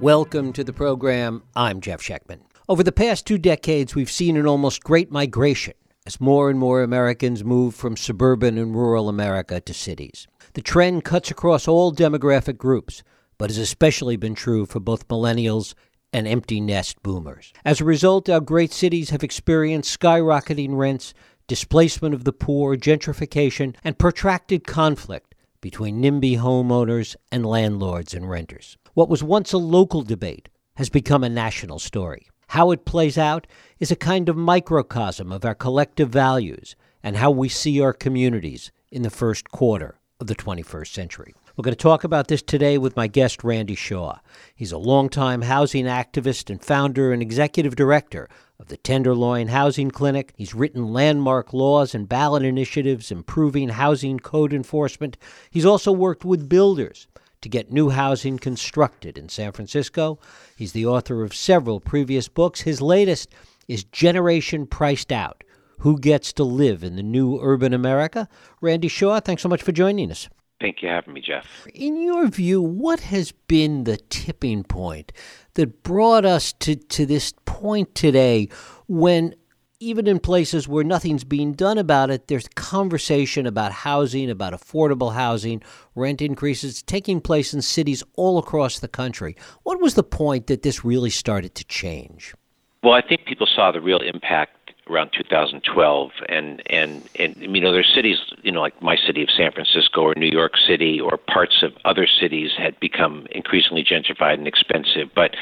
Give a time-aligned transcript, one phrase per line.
[0.00, 1.42] Welcome to the program.
[1.56, 2.42] I'm Jeff Schechtman.
[2.68, 5.74] Over the past two decades, we've seen an almost great migration
[6.06, 10.28] as more and more Americans move from suburban and rural America to cities.
[10.52, 13.02] The trend cuts across all demographic groups,
[13.38, 15.74] but has especially been true for both millennials
[16.12, 17.52] and empty nest boomers.
[17.64, 21.12] As a result, our great cities have experienced skyrocketing rents,
[21.48, 28.76] displacement of the poor, gentrification, and protracted conflict between NIMBY homeowners and landlords and renters.
[28.98, 32.26] What was once a local debate has become a national story.
[32.48, 33.46] How it plays out
[33.78, 38.72] is a kind of microcosm of our collective values and how we see our communities
[38.90, 41.32] in the first quarter of the 21st century.
[41.56, 44.18] We're going to talk about this today with my guest, Randy Shaw.
[44.56, 50.32] He's a longtime housing activist and founder and executive director of the Tenderloin Housing Clinic.
[50.36, 55.16] He's written landmark laws and ballot initiatives improving housing code enforcement.
[55.52, 57.06] He's also worked with builders
[57.40, 60.18] to get new housing constructed in San Francisco.
[60.56, 62.62] He's the author of several previous books.
[62.62, 63.32] His latest
[63.68, 65.44] is Generation Priced Out
[65.80, 68.28] Who Gets to Live in the New Urban America?
[68.60, 70.28] Randy Shaw, thanks so much for joining us.
[70.60, 71.46] Thank you for having me, Jeff.
[71.72, 75.12] In your view, what has been the tipping point
[75.54, 78.48] that brought us to, to this point today
[78.88, 79.34] when
[79.80, 85.14] even in places where nothing's being done about it, there's conversation about housing, about affordable
[85.14, 85.62] housing,
[85.94, 89.36] rent increases taking place in cities all across the country.
[89.62, 92.34] What was the point that this really started to change?
[92.82, 94.57] Well, I think people saw the real impact
[94.90, 99.28] around 2012 and and and you know there's cities you know like my city of
[99.30, 104.34] San Francisco or New York City or parts of other cities had become increasingly gentrified
[104.34, 105.08] and expensive.
[105.14, 105.34] But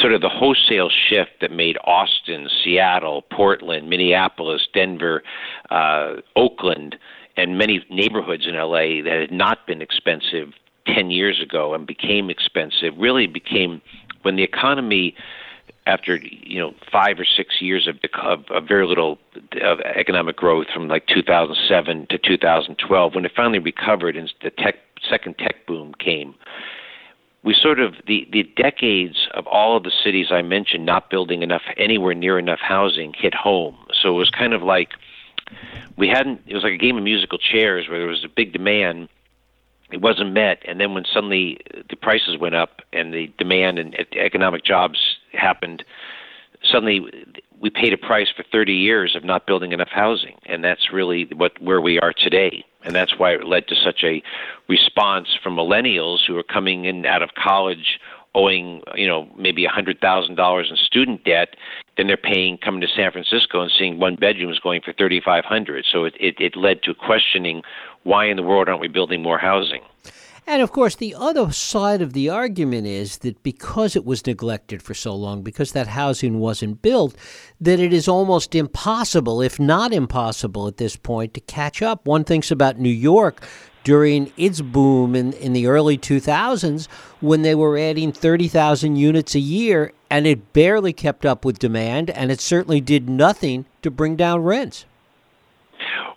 [0.00, 5.22] sort of the wholesale shift that made Austin, Seattle, Portland, Minneapolis, Denver,
[5.70, 6.96] uh, Oakland
[7.36, 10.52] and many neighborhoods in LA that had not been expensive
[10.86, 13.80] 10 years ago and became expensive really became
[14.22, 15.14] when the economy
[15.88, 19.18] after you know five or six years of, of, of very little
[19.62, 24.76] of economic growth from like 2007 to 2012, when it finally recovered and the tech
[25.08, 26.34] second tech boom came,
[27.42, 31.42] we sort of the the decades of all of the cities I mentioned not building
[31.42, 33.76] enough anywhere near enough housing hit home.
[34.00, 34.90] So it was kind of like
[35.96, 36.42] we hadn't.
[36.46, 39.08] It was like a game of musical chairs where there was a big demand
[39.90, 40.62] it wasn't met.
[40.66, 44.98] And then when suddenly uh, the prices went up and the demand and economic jobs
[45.32, 45.84] happened
[46.62, 47.00] suddenly
[47.60, 50.36] we paid a price for 30 years of not building enough housing.
[50.46, 52.64] And that's really what where we are today.
[52.84, 54.22] And that's why it led to such a
[54.68, 57.98] response from millennials who are coming in out of college
[58.34, 61.56] owing you know maybe a hundred thousand dollars in student debt
[61.98, 65.44] then they're paying coming to san francisco and seeing one bedrooms going for thirty five
[65.44, 67.62] hundred so it, it it led to questioning
[68.04, 69.82] why in the world aren't we building more housing
[70.48, 74.82] and of course, the other side of the argument is that because it was neglected
[74.82, 77.14] for so long, because that housing wasn't built,
[77.60, 82.06] that it is almost impossible, if not impossible at this point, to catch up.
[82.06, 83.42] One thinks about New York
[83.88, 86.86] during its boom in, in the early 2000s
[87.22, 92.10] when they were adding 30,000 units a year, and it barely kept up with demand,
[92.10, 94.84] and it certainly did nothing to bring down rents.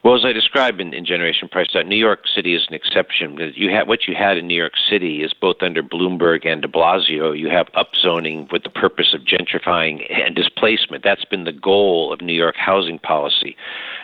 [0.03, 3.69] Well, as I described in, in Generation Price New York City is an exception you
[3.69, 7.38] had what you had in New York City is both under Bloomberg and De Blasio.
[7.38, 11.05] You have upzoning with the purpose of gentrifying and displacement.
[11.05, 13.55] That's been the goal of New York housing policy.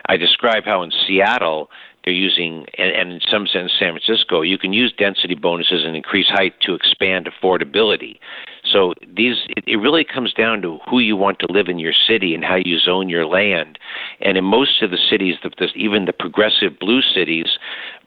[0.06, 1.70] I describe how in Seattle
[2.08, 5.94] they're using, and, and in some sense, San Francisco, you can use density bonuses and
[5.94, 8.18] increase height to expand affordability.
[8.64, 11.92] So these, it, it really comes down to who you want to live in your
[11.92, 13.78] city and how you zone your land.
[14.22, 17.58] And in most of the cities, the, the, even the progressive blue cities,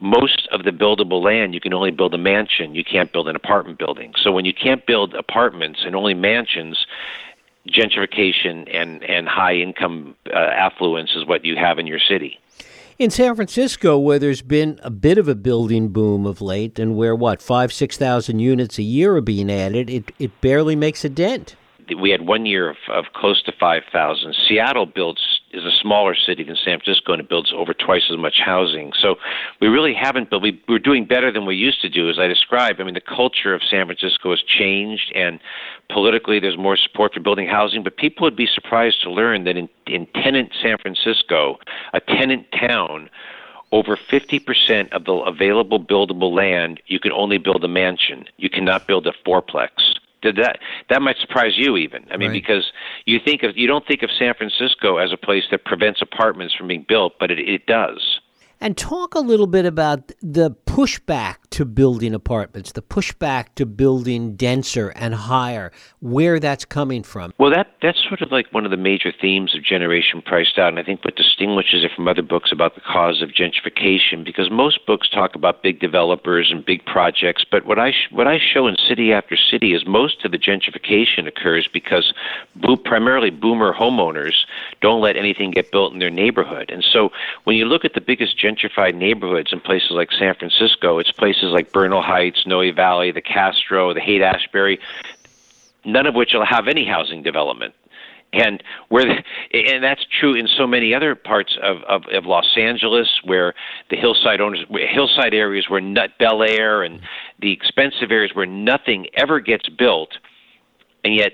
[0.01, 2.75] most of the buildable land you can only build a mansion.
[2.75, 4.15] You can't build an apartment building.
[4.23, 6.87] So when you can't build apartments and only mansions,
[7.69, 12.39] gentrification and and high income uh, affluence is what you have in your city.
[13.01, 16.99] In San Francisco, where there's been a bit of a building boom of late, and
[16.99, 21.03] where what five six thousand units a year are being added, it it barely makes
[21.03, 21.57] a dent.
[21.99, 24.37] We had one year of, of close to five thousand.
[24.47, 28.17] Seattle builds is a smaller city than San Francisco and it builds over twice as
[28.17, 28.93] much housing.
[29.01, 29.17] So
[29.61, 32.27] we really haven't, but we, we're doing better than we used to do, as I
[32.27, 32.81] described.
[32.81, 35.41] I mean, the culture of San Francisco has changed, and
[35.89, 37.83] politically there's more support for building housing.
[37.83, 41.59] But people would be surprised to learn that in, in tenant San Francisco,
[41.93, 43.11] a tenant town,
[43.73, 48.25] over 50% of the available buildable land, you can only build a mansion.
[48.37, 49.71] You cannot build a fourplex.
[50.23, 50.59] Did that
[50.89, 52.07] that might surprise you even.
[52.11, 52.43] I mean, right.
[52.43, 52.73] because
[53.07, 56.55] you think of you don't think of San Francisco as a place that prevents apartments
[56.55, 58.21] from being built, but it, it does.
[58.63, 64.35] And talk a little bit about the pushback to building apartments, the pushback to building
[64.35, 67.35] denser and higher, where that's coming from.
[67.39, 70.69] Well, that that's sort of like one of the major themes of Generation Priced Out,
[70.69, 74.51] and I think what distinguishes it from other books about the cause of gentrification, because
[74.51, 78.39] most books talk about big developers and big projects, but what I sh- what I
[78.39, 82.15] show in city after city is most of the gentrification occurs because
[82.57, 84.47] bo- primarily boomer homeowners
[84.81, 87.11] don't let anything get built in their neighborhood, and so
[87.45, 91.53] when you look at the biggest gentrified neighborhoods in places like San Francisco, it's places
[91.53, 94.81] like Bernal Heights, Noe Valley, the Castro, the Haight Ashbury,
[95.85, 97.75] none of which will have any housing development.
[98.33, 99.25] And where, the,
[99.59, 103.55] and that's true in so many other parts of, of, of Los Angeles, where
[103.91, 107.01] the hillside owners, hillside areas where Nut Bel Air and
[107.41, 110.11] the expensive areas where nothing ever gets built,
[111.03, 111.33] and yet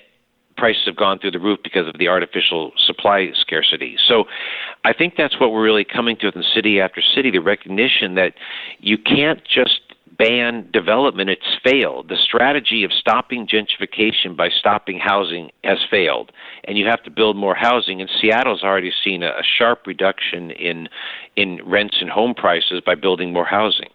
[0.56, 3.96] prices have gone through the roof because of the artificial supply scarcity.
[4.08, 4.24] So
[4.84, 8.34] I think that's what we're really coming to in city after city the recognition that
[8.80, 9.80] you can't just
[10.18, 12.08] ban development, it's failed.
[12.08, 16.32] The strategy of stopping gentrification by stopping housing has failed,
[16.64, 18.00] and you have to build more housing.
[18.00, 20.88] And Seattle's already seen a, sharp reduction in
[21.36, 23.88] in rents and home prices by building more housing.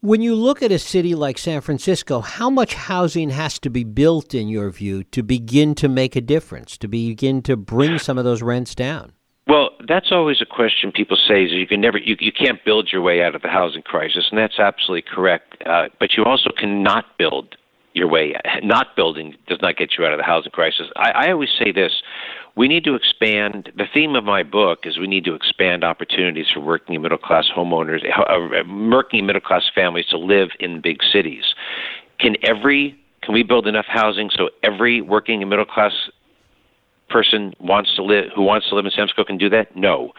[0.00, 3.82] When you look at a city like San Francisco, how much housing has to be
[3.82, 8.16] built, in your view, to begin to make a difference, to begin to bring some
[8.16, 9.10] of those rents down?
[9.48, 12.90] Well, that's always a question people say is you can never you you can't build
[12.92, 15.56] your way out of the housing crisis, and that's absolutely correct.
[15.66, 17.56] Uh, but you also cannot build
[17.94, 18.34] your way.
[18.62, 20.86] Not building does not get you out of the housing crisis.
[20.96, 21.92] I, I always say this:
[22.56, 23.72] we need to expand.
[23.76, 27.46] The theme of my book is we need to expand opportunities for working middle class
[27.56, 31.44] homeowners, uh, working and middle class families to live in big cities.
[32.18, 35.92] Can every can we build enough housing so every working and middle class
[37.08, 39.76] person wants to live who wants to live in Francisco can do that?
[39.76, 40.12] No.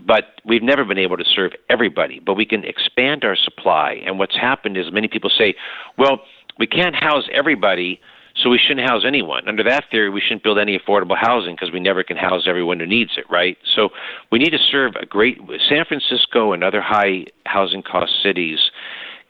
[0.00, 2.20] But we've never been able to serve everybody.
[2.24, 4.00] But we can expand our supply.
[4.06, 5.56] And what's happened is many people say,
[5.98, 6.20] well,
[6.58, 8.00] we can't house everybody
[8.42, 9.48] so we shouldn't house anyone.
[9.48, 12.78] Under that theory, we shouldn't build any affordable housing because we never can house everyone
[12.78, 13.58] who needs it, right?
[13.74, 13.88] So
[14.30, 15.38] we need to serve a great
[15.68, 18.58] San Francisco and other high housing cost cities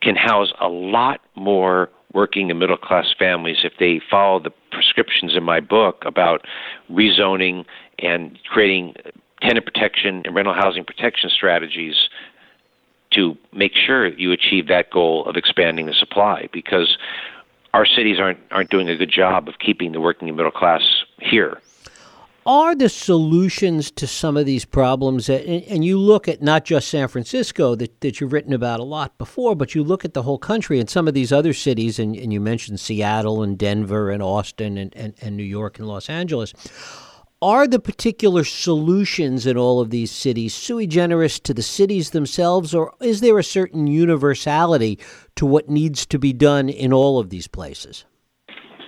[0.01, 5.35] can house a lot more working and middle class families if they follow the prescriptions
[5.35, 6.45] in my book about
[6.89, 7.65] rezoning
[7.99, 8.93] and creating
[9.41, 11.95] tenant protection and rental housing protection strategies
[13.11, 16.97] to make sure you achieve that goal of expanding the supply because
[17.73, 20.81] our cities aren't aren't doing a good job of keeping the working and middle class
[21.19, 21.59] here.
[22.45, 27.07] Are the solutions to some of these problems, and you look at not just San
[27.07, 30.39] Francisco that, that you've written about a lot before, but you look at the whole
[30.39, 34.23] country and some of these other cities, and, and you mentioned Seattle and Denver and
[34.23, 36.53] Austin and, and, and New York and Los Angeles
[37.41, 42.75] are the particular solutions in all of these cities sui generis to the cities themselves,
[42.75, 44.99] or is there a certain universality
[45.35, 48.05] to what needs to be done in all of these places?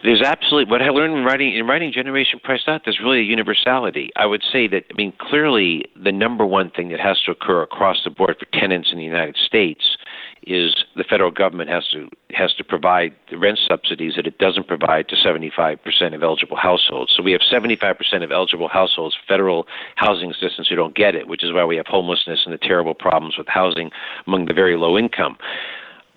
[0.03, 2.81] There's absolutely what I learned in writing in writing Generation Priced Out.
[2.83, 4.09] There's really a universality.
[4.15, 7.62] I would say that I mean clearly the number one thing that has to occur
[7.62, 9.98] across the board for tenants in the United States
[10.47, 14.67] is the federal government has to has to provide the rent subsidies that it doesn't
[14.67, 15.77] provide to 75%
[16.15, 17.13] of eligible households.
[17.15, 21.43] So we have 75% of eligible households federal housing assistance who don't get it, which
[21.43, 23.91] is why we have homelessness and the terrible problems with housing
[24.25, 25.38] among the very low income.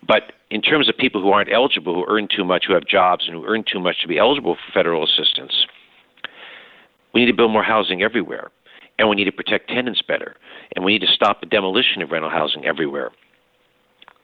[0.07, 3.25] But in terms of people who aren't eligible, who earn too much, who have jobs
[3.27, 5.67] and who earn too much to be eligible for federal assistance,
[7.13, 8.51] we need to build more housing everywhere.
[8.99, 10.37] And we need to protect tenants better.
[10.75, 13.11] And we need to stop the demolition of rental housing everywhere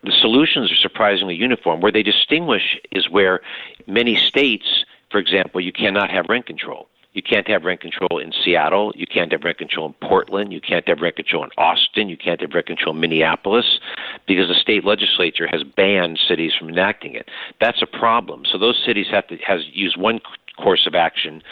[0.03, 1.81] the solutions are surprisingly uniform.
[1.81, 3.41] Where they distinguish is where
[3.87, 6.89] many states, for example, you cannot have rent control.
[7.13, 8.93] You can't have rent control in Seattle.
[8.95, 10.53] You can't have rent control in Portland.
[10.53, 12.09] You can't have rent control in Austin.
[12.09, 13.81] You can't have rent control in Minneapolis
[14.29, 17.29] because the state legislature has banned cities from enacting it.
[17.61, 18.45] That's a problem.
[18.51, 20.21] So those cities have to has use one
[20.57, 21.43] course of action.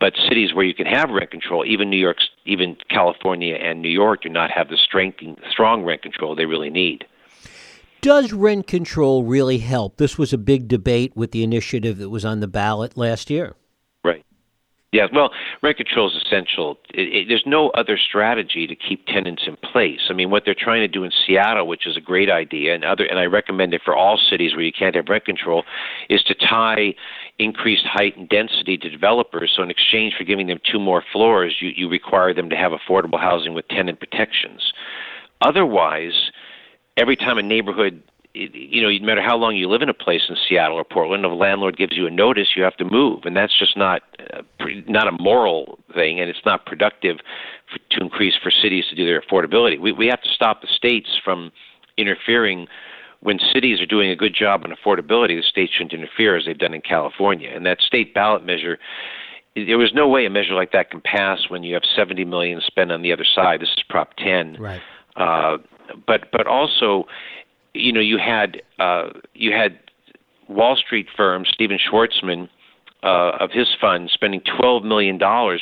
[0.00, 3.90] But cities where you can have rent control, even New York, even California and New
[3.90, 5.20] York, do not have the strength,
[5.50, 7.04] strong rent control they really need.
[8.04, 9.96] Does rent control really help?
[9.96, 13.54] This was a big debate with the initiative that was on the ballot last year.
[14.04, 14.22] Right.
[14.92, 15.30] Yeah, well,
[15.62, 16.76] rent control is essential.
[16.92, 20.00] It, it, there's no other strategy to keep tenants in place.
[20.10, 22.84] I mean, what they're trying to do in Seattle, which is a great idea, and
[22.84, 25.64] other, and I recommend it for all cities where you can't have rent control,
[26.10, 26.94] is to tie
[27.38, 29.54] increased height and density to developers.
[29.56, 32.72] So in exchange for giving them two more floors, you, you require them to have
[32.72, 34.74] affordable housing with tenant protections.
[35.40, 36.30] Otherwise,
[36.96, 38.02] every time a neighborhood
[38.34, 41.24] you know, no matter how long you live in a place in Seattle or Portland,
[41.24, 44.02] if a landlord gives you a notice, you have to move, and that's just not
[44.32, 44.42] uh,
[44.88, 47.18] not a moral thing, and it's not productive
[47.70, 49.78] for, to increase for cities to do their affordability.
[49.78, 51.52] We we have to stop the states from
[51.96, 52.66] interfering
[53.20, 56.58] when cities are doing a good job on affordability, the state shouldn't interfere as they've
[56.58, 57.50] done in California.
[57.54, 58.78] And that state ballot measure,
[59.56, 62.60] there was no way a measure like that can pass when you have 70 million
[62.66, 63.62] spent on the other side.
[63.62, 64.58] This is Prop 10.
[64.60, 64.82] Right.
[65.16, 65.56] Uh,
[66.06, 67.06] but but also,
[67.72, 69.78] you know, you had uh, you had
[70.48, 72.48] Wall Street firm Stephen Schwarzman
[73.04, 75.18] uh, of his fund spending $12 million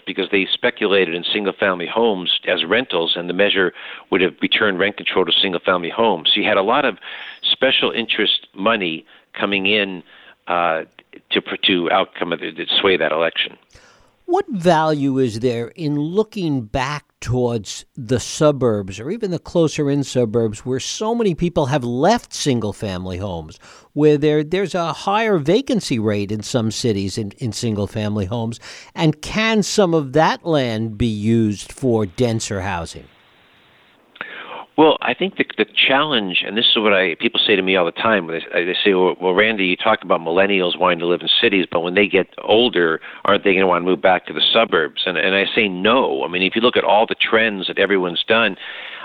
[0.06, 3.72] because they speculated in single family homes as rentals, and the measure
[4.10, 6.30] would have returned rent control to single family homes.
[6.32, 6.98] So you had a lot of
[7.42, 10.04] special interest money coming in
[10.46, 10.82] uh,
[11.30, 13.58] to, to outcome of the, to sway that election.
[14.24, 20.04] What value is there in looking back towards the suburbs or even the closer in
[20.04, 23.58] suburbs where so many people have left single family homes,
[23.92, 28.58] where there there's a higher vacancy rate in some cities in, in single family homes?
[28.94, 33.08] And can some of that land be used for denser housing?
[34.76, 37.76] Well, I think the the challenge, and this is what I people say to me
[37.76, 38.26] all the time.
[38.28, 41.66] They, they say, well, "Well, Randy, you talk about millennials wanting to live in cities,
[41.70, 44.40] but when they get older, aren't they going to want to move back to the
[44.40, 46.24] suburbs?" And and I say no.
[46.24, 48.56] I mean, if you look at all the trends that everyone's done,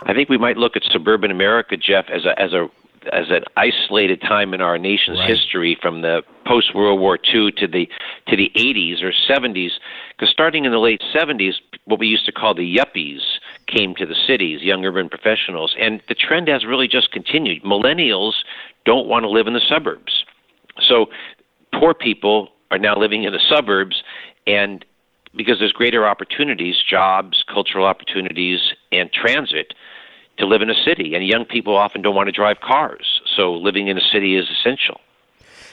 [0.04, 2.70] I think we might look at suburban America, Jeff, as a as a
[3.12, 5.30] as an isolated time in our nation's right.
[5.30, 7.88] history from the post World War II to the
[8.28, 9.72] to the 80s or 70s
[10.16, 11.54] because starting in the late 70s
[11.86, 13.22] what we used to call the yuppies
[13.68, 15.76] came to the cities young urban professionals.
[15.80, 17.64] And the trend has really just continued.
[17.64, 18.34] Millennials
[18.86, 20.26] don't want to live in the suburbs.
[20.88, 21.08] So
[21.74, 24.04] poor people are now living in the suburbs
[24.46, 24.84] and
[25.36, 28.60] because there's greater opportunities jobs cultural opportunities
[28.92, 29.74] and transit
[30.38, 33.22] to live in a city, and young people often don't want to drive cars.
[33.36, 35.00] So living in a city is essential.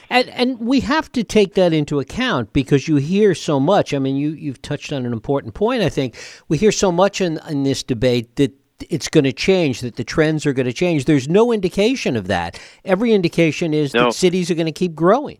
[0.09, 3.93] And and we have to take that into account because you hear so much.
[3.93, 5.81] I mean, you you've touched on an important point.
[5.81, 6.15] I think
[6.47, 8.53] we hear so much in in this debate that
[8.89, 11.05] it's going to change, that the trends are going to change.
[11.05, 12.59] There's no indication of that.
[12.83, 14.05] Every indication is no.
[14.05, 15.39] that cities are going to keep growing.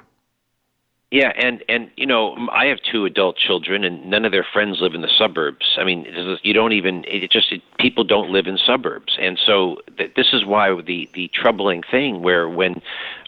[1.15, 4.79] Yeah, and and you know, I have two adult children, and none of their friends
[4.81, 5.77] live in the suburbs.
[5.77, 6.05] I mean,
[6.43, 10.33] you don't even it just it, people don't live in suburbs, and so th- this
[10.33, 12.81] is why the the troubling thing where when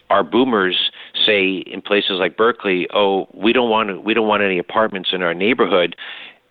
[0.10, 0.92] our boomers
[1.26, 5.22] say in places like Berkeley, "Oh, we don't want we don't want any apartments in
[5.22, 5.96] our neighborhood,"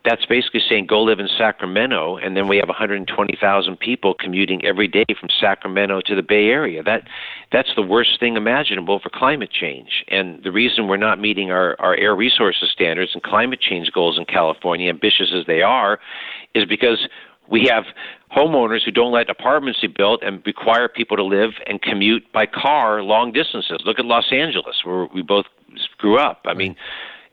[0.06, 4.86] that's basically saying go live in Sacramento, and then we have 120,000 people commuting every
[4.86, 6.82] day from Sacramento to the Bay Area.
[6.82, 7.02] That
[7.50, 10.04] that's the worst thing imaginable for climate change.
[10.08, 14.16] And the reason we're not meeting our, our air resources standards and climate change goals
[14.16, 15.98] in California, ambitious as they are,
[16.54, 17.08] is because
[17.50, 17.84] we have
[18.34, 22.46] homeowners who don't let apartments be built and require people to live and commute by
[22.46, 23.78] car long distances.
[23.84, 25.46] Look at Los Angeles, where we both
[25.98, 26.42] grew up.
[26.46, 26.76] I mean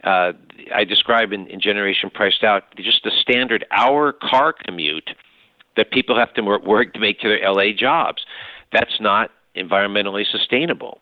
[0.03, 0.33] uh,
[0.73, 5.09] I describe in, in Generation Priced Out just the standard hour car commute
[5.75, 8.25] that people have to work to make to their LA jobs.
[8.71, 10.99] That's not environmentally sustainable.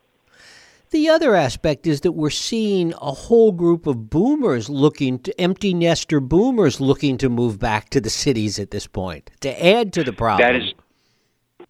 [0.90, 5.72] The other aspect is that we're seeing a whole group of boomers looking to empty
[5.72, 10.04] nester boomers looking to move back to the cities at this point to add to
[10.04, 10.46] the problem.
[10.46, 10.74] That is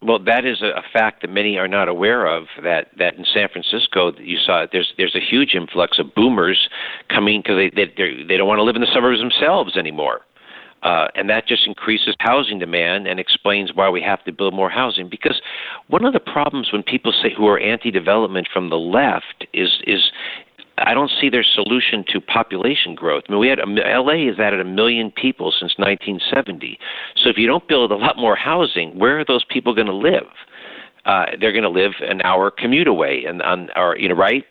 [0.03, 2.45] well, that is a, fact that many are not aware of.
[2.61, 6.69] That that in San Francisco, you saw there's there's a huge influx of boomers
[7.09, 10.21] coming because they they they don't want to live in the suburbs themselves anymore,
[10.83, 14.69] uh, and that just increases housing demand and explains why we have to build more
[14.69, 15.09] housing.
[15.09, 15.41] Because
[15.87, 20.11] one of the problems when people say who are anti-development from the left is is
[20.77, 23.23] I don't see their solution to population growth.
[23.27, 26.79] I mean, we had LA has added a million people since 1970.
[27.15, 29.93] So if you don't build a lot more housing, where are those people going to
[29.93, 30.27] live?
[31.05, 34.45] Uh, they're going to live an hour commute away, and on or you know right.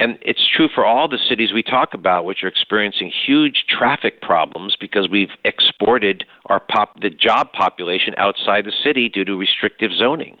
[0.00, 4.22] And it's true for all the cities we talk about, which are experiencing huge traffic
[4.22, 9.90] problems because we've exported our pop the job population outside the city due to restrictive
[9.92, 10.38] zoning.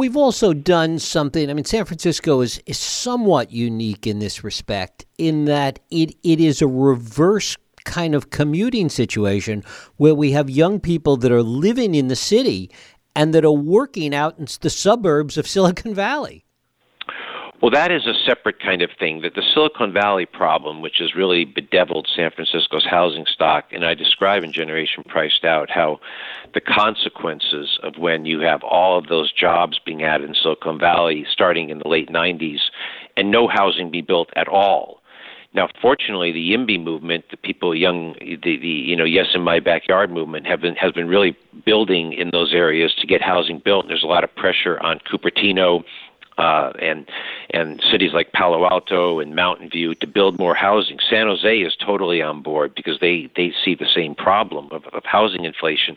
[0.00, 1.50] We've also done something.
[1.50, 6.40] I mean, San Francisco is, is somewhat unique in this respect, in that it, it
[6.40, 9.62] is a reverse kind of commuting situation
[9.98, 12.70] where we have young people that are living in the city
[13.14, 16.46] and that are working out in the suburbs of Silicon Valley.
[17.60, 19.20] Well, that is a separate kind of thing.
[19.20, 23.92] That the Silicon Valley problem, which has really bedeviled San Francisco's housing stock, and I
[23.92, 26.00] describe in Generation Priced Out how
[26.54, 31.26] the consequences of when you have all of those jobs being added in Silicon Valley
[31.30, 32.60] starting in the late 90s
[33.14, 35.00] and no housing be built at all.
[35.52, 39.60] Now, fortunately, the YIMBY movement, the people young, the, the you know, yes in my
[39.60, 41.36] backyard movement, have been has been really
[41.66, 43.84] building in those areas to get housing built.
[43.84, 45.82] And there's a lot of pressure on Cupertino
[46.40, 47.06] uh, and
[47.50, 50.98] and cities like Palo Alto and Mountain View to build more housing.
[51.08, 55.04] San Jose is totally on board because they they see the same problem of, of
[55.04, 55.96] housing inflation.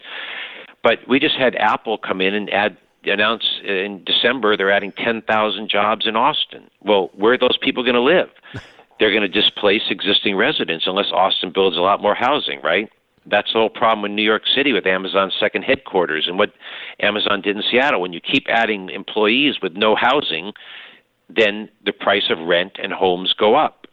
[0.83, 5.69] But we just had Apple come in and add announce in December they're adding 10,000
[5.69, 6.69] jobs in Austin.
[6.81, 8.29] Well, where are those people going to live?
[8.99, 12.89] they're going to displace existing residents unless Austin builds a lot more housing, right?
[13.25, 16.53] That's the whole problem in New York City with Amazon's second headquarters and what
[16.99, 18.01] Amazon did in Seattle.
[18.01, 20.51] When you keep adding employees with no housing,
[21.29, 23.87] then the price of rent and homes go up.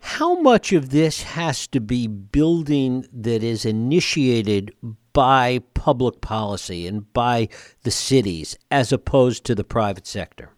[0.00, 4.74] How much of this has to be building that is initiated
[5.12, 7.48] by public policy and by
[7.82, 10.52] the cities as opposed to the private sector?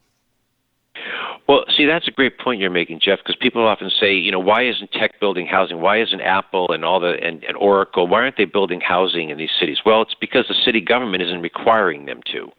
[1.50, 4.38] Well, see, that's a great point you're making, Jeff, because people often say, you know,
[4.38, 5.80] why isn't tech building housing?
[5.80, 8.07] Why isn't Apple and all the and, and Oracle?
[8.07, 9.78] Why aren't they building housing in these cities?
[9.85, 12.52] Well, it's because the city government isn't requiring them to.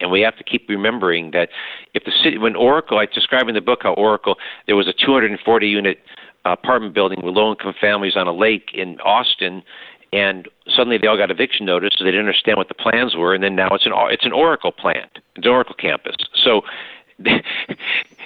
[0.00, 1.48] And we have to keep remembering that
[1.92, 4.36] if the city, when Oracle, I describe in the book how Oracle,
[4.66, 5.98] there was a 240 unit
[6.44, 9.60] uh, apartment building with low income families on a lake in Austin,
[10.12, 13.34] and suddenly they all got eviction notice, so they didn't understand what the plans were,
[13.34, 16.14] and then now it's an it's an Oracle plant, it's an Oracle campus.
[16.44, 16.62] So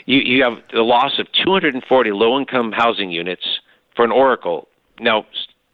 [0.06, 3.60] you you have the loss of 240 low-income housing units
[3.94, 4.68] for an Oracle.
[4.98, 5.26] Now,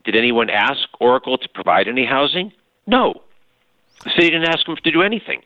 [0.05, 2.53] did anyone ask Oracle to provide any housing?
[2.87, 3.23] No,
[4.05, 5.43] the city didn't ask them to do anything.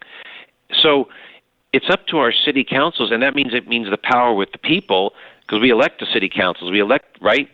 [0.82, 1.08] So
[1.72, 4.58] it's up to our city councils, and that means it means the power with the
[4.58, 6.70] people because we elect the city councils.
[6.70, 7.48] We elect right.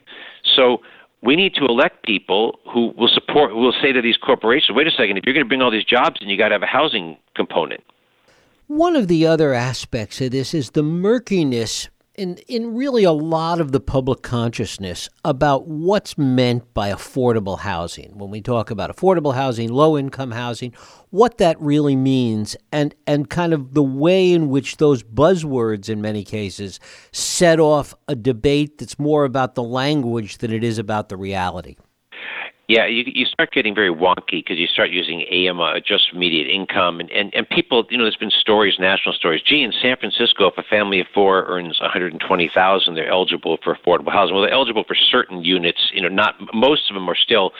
[0.55, 0.83] So
[1.23, 4.87] we need to elect people who will support, who will say to these corporations, wait
[4.87, 6.63] a second, if you're going to bring all these jobs in, you got to have
[6.63, 7.83] a housing component.
[8.69, 13.61] One of the other aspects of this is the murkiness in, in really a lot
[13.61, 18.19] of the public consciousness about what's meant by affordable housing.
[18.19, 20.75] When we talk about affordable housing, low income housing,
[21.11, 26.01] what that really means, and, and kind of the way in which those buzzwords, in
[26.01, 26.81] many cases,
[27.13, 31.77] set off a debate that's more about the language than it is about the reality.
[32.69, 36.99] Yeah, you you start getting very wonky because you start using AMI, just immediate income,
[36.99, 39.41] and, and and people, you know, there's been stories, national stories.
[39.43, 44.11] Gee, in San Francisco, if a family of four earns 120,000, they're eligible for affordable
[44.11, 44.35] housing.
[44.35, 45.91] Well, they're eligible for certain units.
[45.93, 47.53] You know, not most of them are still,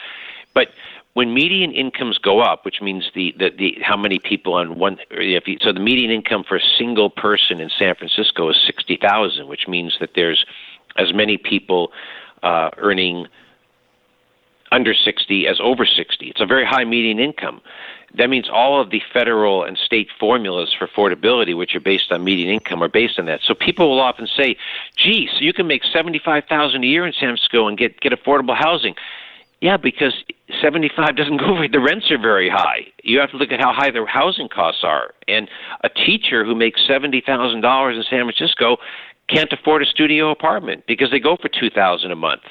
[0.53, 0.71] but
[1.13, 4.97] when median incomes go up, which means the, the, the how many people on one,
[5.09, 8.97] if you, so the median income for a single person in San Francisco is sixty
[8.97, 10.45] thousand, which means that there's
[10.97, 11.93] as many people
[12.43, 13.27] uh, earning
[14.71, 16.27] under 60 as over 60.
[16.27, 17.61] It's a very high median income.
[18.15, 22.23] That means all of the federal and state formulas for affordability, which are based on
[22.23, 23.41] median income, are based on that.
[23.43, 24.57] So people will often say,
[24.95, 28.55] "Gee, so you can make 75,000 a year in San Francisco and get get affordable
[28.55, 28.95] housing."
[29.59, 30.13] Yeah, because
[30.61, 32.87] 75 doesn't go the rents are very high.
[33.03, 35.13] You have to look at how high their housing costs are.
[35.27, 35.49] And
[35.83, 38.77] a teacher who makes $70,000 in San Francisco
[39.27, 42.43] can't afford a studio apartment because they go for 2000 a month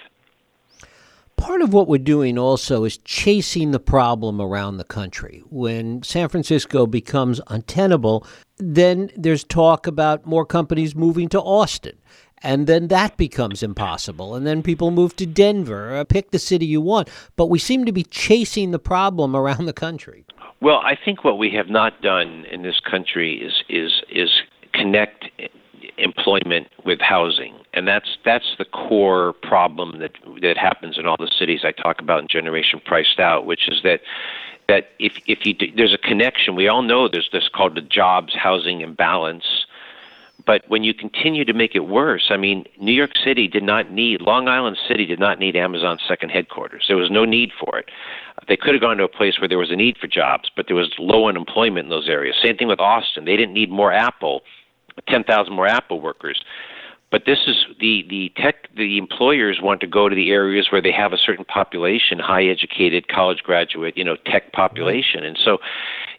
[1.36, 5.42] part of what we're doing also is chasing the problem around the country.
[5.50, 8.26] When San Francisco becomes untenable,
[8.58, 11.96] then there's talk about more companies moving to Austin.
[12.42, 14.34] And then that becomes impossible.
[14.34, 15.96] And then people move to Denver.
[15.96, 17.08] Uh, pick the city you want.
[17.34, 20.24] But we seem to be chasing the problem around the country.
[20.60, 24.30] Well, I think what we have not done in this country is is is
[24.72, 25.26] connect
[25.98, 31.30] employment with housing, and that's that's the core problem that that happens in all the
[31.38, 34.00] cities I talk about in Generation Priced Out, which is that
[34.66, 38.34] that if if you there's a connection, we all know there's this called the jobs
[38.34, 39.44] housing imbalance.
[40.44, 43.90] But when you continue to make it worse, I mean, New York City did not
[43.90, 46.84] need, Long Island City did not need Amazon's second headquarters.
[46.86, 47.90] There was no need for it.
[48.46, 50.66] They could have gone to a place where there was a need for jobs, but
[50.68, 52.36] there was low unemployment in those areas.
[52.40, 53.24] Same thing with Austin.
[53.24, 54.42] They didn't need more Apple
[55.08, 56.42] 10,000 more Apple workers.
[57.10, 60.82] But this is the the tech the employers want to go to the areas where
[60.82, 65.24] they have a certain population, high educated, college graduate, you know, tech population.
[65.24, 65.58] And so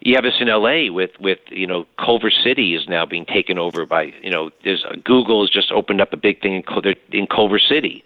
[0.00, 3.58] you have this in LA with with you know Culver City is now being taken
[3.58, 7.26] over by you know there's Google has just opened up a big thing in, in
[7.26, 8.02] Culver City.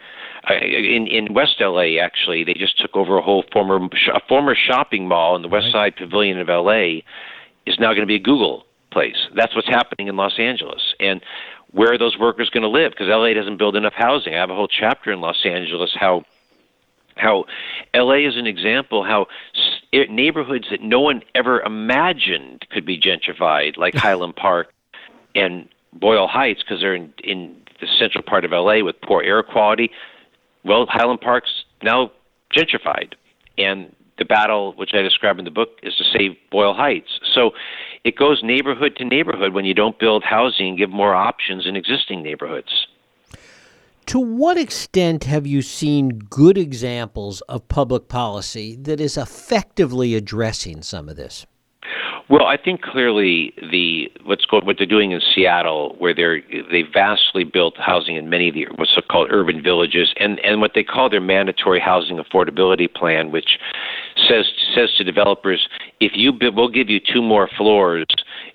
[0.51, 3.77] Uh, in in West LA actually they just took over a whole former
[4.13, 7.03] a former shopping mall in the West Side Pavilion of LA
[7.65, 9.29] is now going to be a Google place.
[9.35, 10.95] That's what's happening in Los Angeles.
[11.01, 11.23] And
[11.73, 12.93] where are those workers going to live?
[12.93, 14.35] Because LA doesn't build enough housing.
[14.35, 16.25] I have a whole chapter in Los Angeles how
[17.15, 17.45] how
[17.95, 19.27] LA is an example how
[19.93, 24.73] neighborhoods that no one ever imagined could be gentrified, like Highland Park
[25.35, 29.43] and Boyle Heights, because they're in, in the central part of LA with poor air
[29.43, 29.91] quality.
[30.65, 32.13] Well, Highland Park's now
[32.55, 33.15] gentrified,
[33.59, 37.21] and the battle, which I describe in the book, is to save Boyle Heights.
[37.35, 37.51] So
[38.05, 41.77] it goes neighborhood to neighborhood when you don't build housing and give more options in
[41.77, 42.87] existing neighborhoods.
[44.07, 50.83] To what extent have you seen good examples of public policy that is effectively addressing
[50.83, 51.47] some of this?
[52.29, 56.83] Well, I think clearly the what's called what they're doing in Seattle, where they're they
[56.83, 60.85] vastly built housing in many of the what's called urban villages, and and what they
[60.85, 63.59] call their mandatory housing affordability plan, which
[64.29, 65.69] says says to developers,
[66.01, 68.07] if you we'll give you two more floors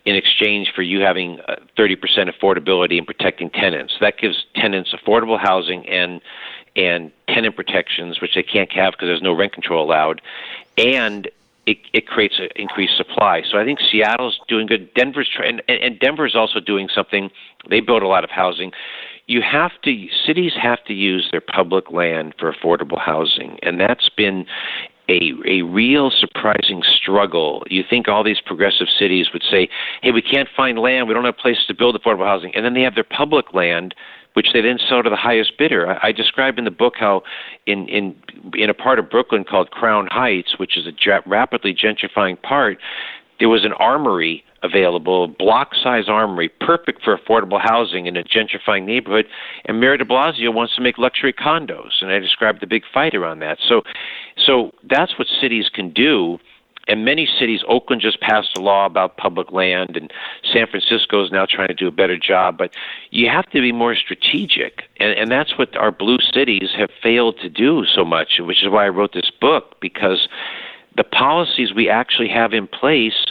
[0.05, 1.37] in exchange for you having
[1.77, 3.93] 30% uh, affordability and protecting tenants.
[3.99, 6.21] That gives tenants affordable housing and
[6.77, 10.21] and tenant protections, which they can't have because there's no rent control allowed,
[10.77, 11.29] and
[11.67, 13.43] it, it creates an increased supply.
[13.49, 14.91] So I think Seattle's doing good.
[14.93, 17.29] Denver's trying, and, and Denver's also doing something.
[17.69, 18.71] They build a lot of housing.
[19.27, 24.09] You have to cities have to use their public land for affordable housing, and that's
[24.15, 24.45] been
[25.09, 27.63] a a real surprising struggle.
[27.69, 29.69] You think all these progressive cities would say,
[30.01, 31.07] "Hey, we can't find land.
[31.07, 33.95] We don't have places to build affordable housing," and then they have their public land
[34.37, 35.89] which they then sell to the highest bidder.
[35.89, 37.23] I, I described in the book how
[37.65, 38.15] in in
[38.53, 42.77] in a part of Brooklyn called Crown Heights, which is a rapidly gentrifying part,
[43.39, 48.85] there was an armory available, block size armory, perfect for affordable housing in a gentrifying
[48.85, 49.25] neighborhood.
[49.65, 52.01] And Mayor de Blasio wants to make luxury condos.
[52.01, 53.57] And I described the big fight around that.
[53.67, 53.83] So
[54.45, 56.39] so that's what cities can do
[56.87, 60.11] and many cities, Oakland just passed a law about public land, and
[60.53, 62.57] San Francisco is now trying to do a better job.
[62.57, 62.71] But
[63.11, 67.39] you have to be more strategic, and, and that's what our blue cities have failed
[67.41, 70.27] to do so much, which is why I wrote this book, because
[70.95, 73.25] the policies we actually have in place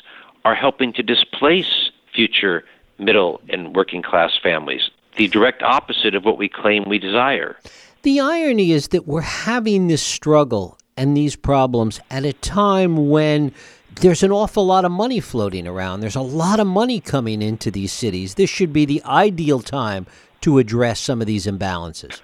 [0.47, 2.63] are helping to displace future
[3.01, 7.57] middle and working class families, the direct opposite of what we claim we desire.
[8.03, 13.53] The irony is that we're having this struggle and these problems at a time when
[14.01, 15.99] there's an awful lot of money floating around.
[15.99, 18.35] There's a lot of money coming into these cities.
[18.35, 20.07] This should be the ideal time
[20.43, 22.21] to address some of these imbalances.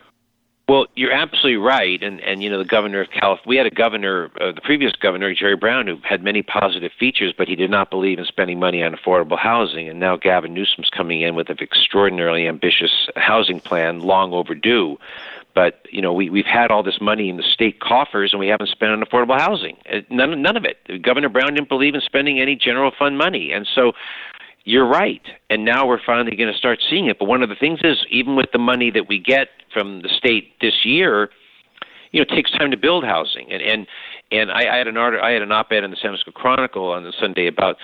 [0.68, 3.44] Well, you're absolutely right, and and you know the governor of California.
[3.46, 7.34] We had a governor, uh, the previous governor Jerry Brown, who had many positive features,
[7.36, 9.88] but he did not believe in spending money on affordable housing.
[9.88, 14.98] And now Gavin Newsom's coming in with an extraordinarily ambitious housing plan, long overdue.
[15.54, 18.48] But you know, we we've had all this money in the state coffers, and we
[18.48, 19.76] haven't spent on affordable housing.
[19.92, 21.02] Uh, none none of it.
[21.02, 23.92] Governor Brown didn't believe in spending any general fund money, and so
[24.64, 25.22] you're right.
[25.50, 27.18] And now we're finally going to start seeing it.
[27.18, 30.08] But one of the things is, even with the money that we get from the
[30.08, 31.30] state this year,
[32.12, 33.50] you know, it takes time to build housing.
[33.50, 33.86] And and
[34.30, 36.90] and I, I had an art, I had an op-ed in the San Francisco Chronicle
[36.90, 37.76] on the Sunday about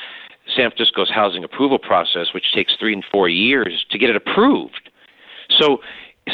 [0.57, 4.91] San Francisco's housing approval process, which takes three and four years to get it approved.
[5.59, 5.79] So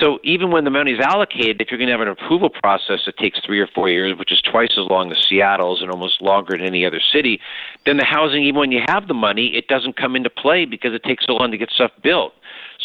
[0.00, 3.00] so even when the money is allocated, if you're going to have an approval process
[3.06, 6.22] that takes three or four years, which is twice as long as Seattle's and almost
[6.22, 7.40] longer than any other city,
[7.84, 10.94] then the housing, even when you have the money, it doesn't come into play because
[10.94, 12.32] it takes so long to get stuff built.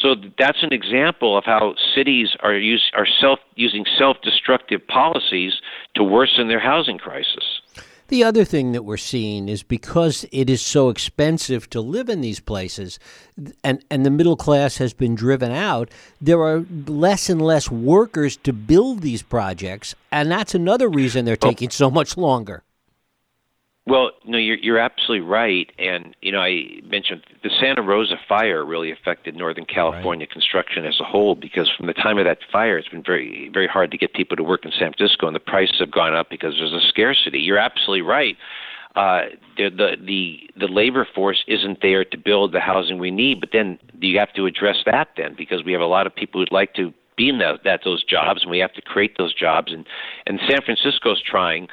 [0.02, 5.54] So that's an example of how cities are use, are self using self-destructive policies
[5.95, 7.59] to worsen their housing crisis.
[8.10, 12.22] The other thing that we're seeing is because it is so expensive to live in
[12.22, 12.98] these places
[13.63, 18.36] and, and the middle class has been driven out, there are less and less workers
[18.38, 19.93] to build these projects.
[20.12, 21.50] And that's another reason they're oh.
[21.50, 22.63] taking so much longer.
[23.89, 28.63] Well, no, you're you're absolutely right, and you know I mentioned the Santa Rosa fire
[28.63, 30.32] really affected Northern California right.
[30.32, 33.67] construction as a whole because from the time of that fire, it's been very very
[33.67, 36.30] hard to get people to work in San Francisco, and the prices have gone up
[36.30, 37.39] because there's a scarcity.
[37.39, 38.38] You're absolutely right.
[38.95, 39.21] Uh,
[39.58, 43.49] the, the the the labor force isn't there to build the housing we need, but
[43.52, 46.52] then you have to address that then because we have a lot of people who'd
[46.52, 49.73] like to be in that, that those jobs, and we have to create those jobs,
[49.73, 49.88] and
[50.28, 51.63] and San Francisco's trying.
[51.63, 51.67] Uh,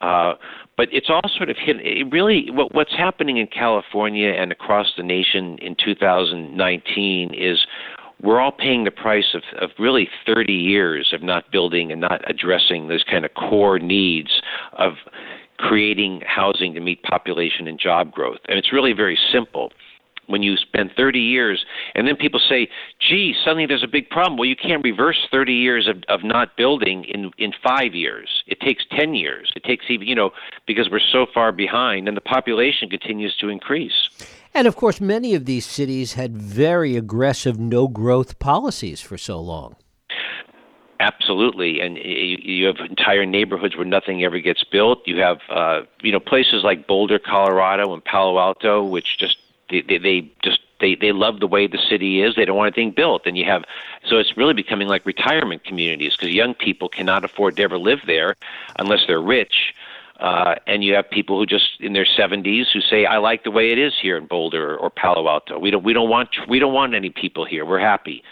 [0.00, 0.34] Uh,
[0.76, 1.82] but it's all sort of hidden.
[1.84, 7.66] It really, what, what's happening in California and across the nation in 2019 is
[8.22, 12.28] we're all paying the price of, of really 30 years of not building and not
[12.28, 14.40] addressing those kind of core needs
[14.72, 14.94] of
[15.58, 18.38] creating housing to meet population and job growth.
[18.48, 19.72] And it's really very simple
[20.28, 21.64] when you spend 30 years
[21.94, 22.68] and then people say
[23.00, 24.36] gee suddenly there's a big problem.
[24.36, 28.44] Well you can't reverse 30 years of, of not building in in five years.
[28.46, 29.52] It takes 10 years.
[29.56, 30.30] It takes even you know
[30.66, 34.08] because we're so far behind and the population continues to increase.
[34.54, 39.40] And of course many of these cities had very aggressive no growth policies for so
[39.40, 39.76] long.
[41.00, 45.06] Absolutely, and you have entire neighborhoods where nothing ever gets built.
[45.06, 49.36] You have, uh, you know, places like Boulder, Colorado, and Palo Alto, which just
[49.70, 52.34] they, they, just they they love the way the city is.
[52.34, 53.64] They don't want anything built, and you have
[54.08, 58.00] so it's really becoming like retirement communities because young people cannot afford to ever live
[58.06, 58.36] there
[58.78, 59.74] unless they're rich.
[60.20, 63.52] Uh, and you have people who just in their 70s who say, "I like the
[63.52, 65.58] way it is here in Boulder or Palo Alto.
[65.58, 67.64] We don't we don't want we don't want any people here.
[67.64, 68.22] We're happy,"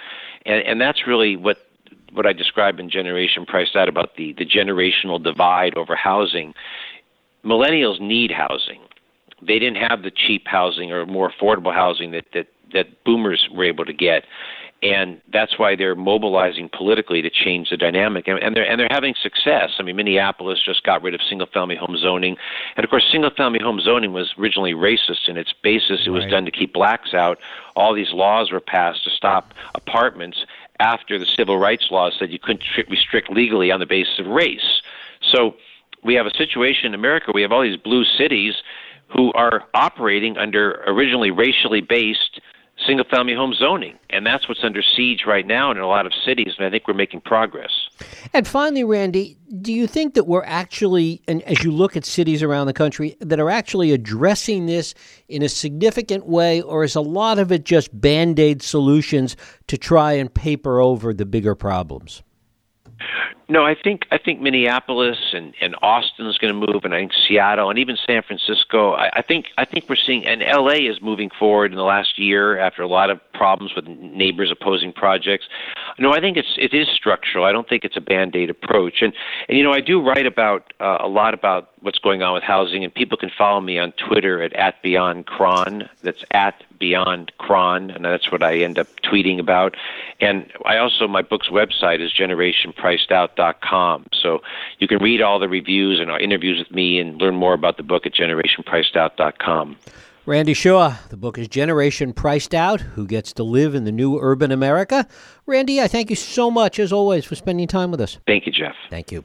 [0.45, 1.59] and and that's really what
[2.13, 6.55] what I describe in Generation Priced Out about the the generational divide over housing.
[7.45, 8.81] Millennials need housing
[9.47, 13.65] they didn't have the cheap housing or more affordable housing that that that boomers were
[13.65, 14.25] able to get.
[14.83, 18.29] And that's why they're mobilizing politically to change the dynamic.
[18.29, 19.71] And, and they're and they're having success.
[19.79, 22.37] I mean minneapolis just got rid of single family home zoning.
[22.77, 26.03] And of course single family home zoning was originally racist in its basis.
[26.07, 26.31] It was Right.
[26.31, 27.39] done to keep blacks out.
[27.75, 30.45] All these laws were passed to stop apartments
[30.79, 34.27] after the civil rights laws said you couldn't tri- restrict legally on the basis of
[34.27, 34.83] race.
[35.23, 35.57] So
[36.05, 38.55] we have a situation in america we have all these blue cities
[39.09, 42.41] who are operating under originally racially based
[42.87, 43.99] single family home zoning.
[44.11, 46.55] And that's what's under siege right now in a lot of cities.
[46.59, 47.71] And I think we're making progress.
[48.35, 52.43] And finally, Randy, do you think that we're actually, and as you look at cities
[52.43, 54.95] around the country, that are actually addressing this
[55.29, 59.37] in a significant way, or is a lot of it just band aid solutions
[59.69, 62.23] to try and paper over the bigger problems?
[63.49, 66.99] No, I think I think Minneapolis and, and Austin is going to move, and I
[66.99, 68.95] think Seattle and even San Francisco.
[68.95, 72.19] I, I think I think we're seeing, and LA is moving forward in the last
[72.19, 75.45] year after a lot of problems with neighbors opposing projects.
[75.97, 77.45] No, I think it's it is structural.
[77.45, 79.01] I don't think it's a band aid approach.
[79.01, 79.13] And
[79.49, 82.43] and you know I do write about uh, a lot about what's going on with
[82.43, 85.89] housing, and people can follow me on Twitter at at BeyondChron.
[86.03, 89.77] That's at BeyondChron, and that's what I end up tweeting about.
[90.21, 92.13] And I also my book's website is
[93.37, 94.41] generationpricedout.com, so
[94.79, 97.77] you can read all the reviews and our interviews with me and learn more about
[97.77, 99.77] the book at generationpricedout.com.
[100.25, 104.19] Randy Shaw, the book is Generation Priced Out Who Gets to Live in the New
[104.21, 105.07] Urban America.
[105.47, 108.19] Randy, I thank you so much, as always, for spending time with us.
[108.27, 108.75] Thank you, Jeff.
[108.91, 109.25] Thank you.